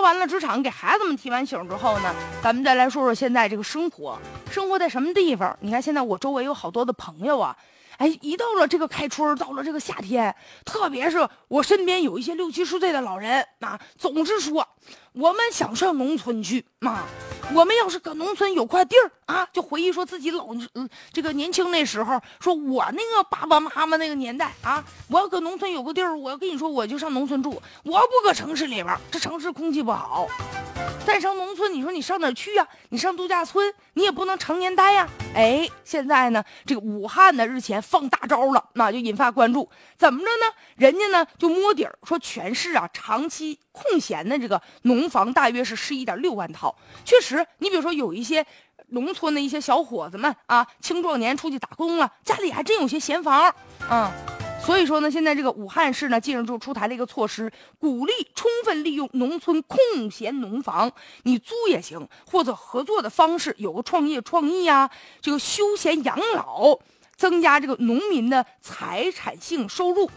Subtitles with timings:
[0.00, 4.18] 说完了职场，给孩子们提完醒之后呢，咱们再来说说现在这个生活，
[4.50, 5.54] 生活在什么地方？
[5.60, 7.54] 你看现在我周围有好多的朋友啊。
[8.00, 10.34] 哎，一到了这个开春，到了这个夏天，
[10.64, 14.66] 特别是我身边有一些六七十岁的老人啊，总是说
[15.12, 17.06] 我们想上农村去啊。
[17.52, 20.46] 我们要是搁农村有块地儿啊，就回忆说自己老
[21.12, 30.26] 这个年轻那时候，说我那个爸爸妈妈那个年代啊，我要搁农村有个地儿，我要跟你说我就上农村住，我不搁城市里边，这城市空气不好。
[31.06, 32.66] 再上农村，你说你上哪去呀？
[32.90, 35.08] 你上度假村，你也不能常年待呀。
[35.34, 39.68] 哎，现在呢，这个武汉呢日前放大招了，那就引发关注。
[39.96, 40.52] 怎么着呢？
[40.76, 46.74] 人家呢就摸底儿说，全市啊长期空闲的这个农房大约是十一点六万套。
[47.04, 48.46] 确实，你比如说有一些
[48.88, 53.52] 农村的一些小伙子们啊，青壮年出去打工了，家里还真有些闲房
[53.88, 54.12] 啊。
[54.64, 59.78] 所以说呢，现在这个武汉市呢，近日就出台了一个措施，鼓励充分利用农村空
[60.10, 60.92] 闲农房，
[61.24, 64.88] 你租也行，或者合作的方式，有个创业创意啊，
[65.20, 66.78] 这个休闲养老，
[67.16, 70.08] 增加这个农民的财产性收入。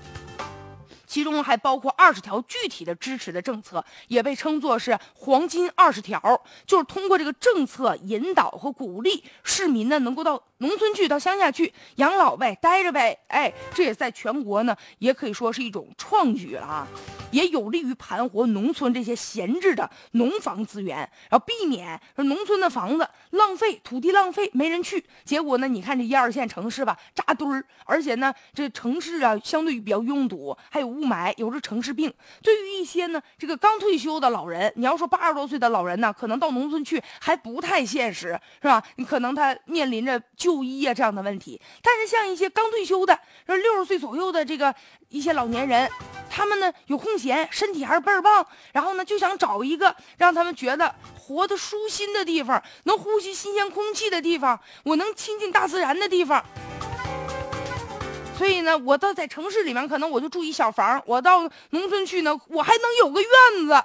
[1.14, 6.20] 其中还包括二十条具体的支持的政策，也被称作是黄金二十条，
[6.66, 13.16] 就是通过这个政策引导和鼓励市民呢，能够到农村去，到乡下去养老呗，待着呗。
[13.28, 16.88] 哎，这也在全国呢，也可以说是一种创举了啊。
[17.34, 20.98] 也有利于盘活农村这些闲置的农房资源，
[21.30, 25.03] 然后避免说农村的房子浪费，土地浪费，没人去。
[25.26, 32.14] 结果呢，你看这一二线城市吧，扎堆儿，而且呢，这城市啊，相对于比较拥堵，还有雾霾，有着城市病。
[32.44, 38.84] 对于一些呢，这个刚退休的老人，你要说八十多岁的老人呢，可能到农村去还不太现实，是吧？
[38.98, 41.59] 你可能他面临着就医啊这样的问题。
[41.81, 43.17] 但是像一些刚退休的，
[43.48, 44.73] 说六十岁左右的这个
[45.09, 45.89] 一些老年人。
[46.36, 56.44] 他们呢有空闲，身体还是倍儿棒，然后呢就想找一个让他们觉得活得舒心的地方，能呼吸新鲜空气的地方，我能亲近大自然的地方。
[58.36, 63.83] 所以呢，我到在城市里面，可能我就住一小房；我到农村去呢，我还能有个院子。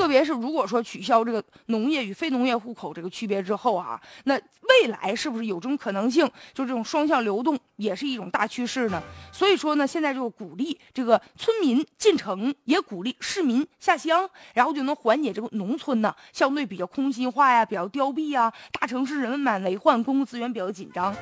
[0.00, 6.26] 特别是如果说取消这个农业与非农业户口这个区别之后啊，那未来是不是有这种可能性？
[6.54, 9.02] 就这种双向流动也是一种大趋势呢？
[9.30, 18.50] 所以说呢，现在就鼓励这个村民进城，也鼓励市民下乡，然后就能缓解这个农村呢相对比较空心化呀、比较凋敝啊。
[18.72, 21.14] 大城市人满为患，公共资源比较紧张。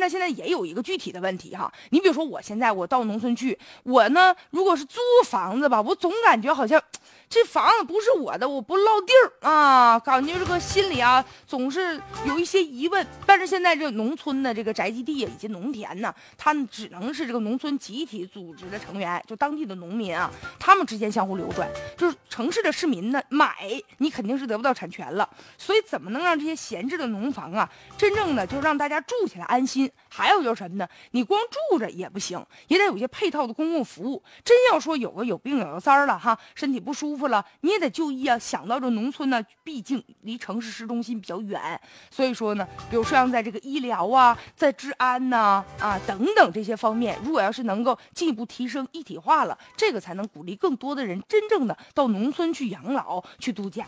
[0.00, 6.82] 呢，现在也有一个具体的问题哈，你比如说我现在我到农村去，我呢如果是租房子吧，我总感觉好像。
[7.26, 13.04] 这房子不是我的，我不落地儿啊，感觉这个心里啊总是有一些疑问。
[13.26, 20.30] 但是现在这农村的这个宅基地以及农田呢，他们只能是这个农村集体组织的成员，就当地的农民啊，
[20.60, 21.68] 他们之间相互流转。
[21.96, 23.56] 就是城市的市民呢，买
[23.98, 25.28] 你肯定是得不到产权了。
[25.58, 29.83] 所以怎么能让这些闲置的农房啊，真正的就让大家住起来安心？
[30.08, 30.88] 还有就是什么呢？
[31.12, 31.40] 你光
[31.70, 34.22] 住着也不行，也得有些配套的公共服务。
[34.44, 38.38] 真要说有个有病有个灾儿了哈，身体不舒服了，你也得就医啊。
[38.38, 41.80] 想到这农村呢，毕竟离城市市中心比较远，
[42.10, 53.86] 所以说呢，比如说像在这个医疗啊，在治安呐啊等等这些方面，如果要是能够进一步提升一体化了，这个才能鼓励更多的人真正的到农村去养老去度假。